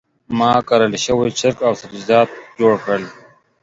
[0.37, 3.03] ما ګرل شوي چرګ او سبزیجات جوړ کړل.